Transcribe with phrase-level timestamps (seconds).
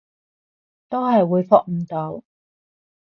[0.89, 2.23] 都係回覆唔到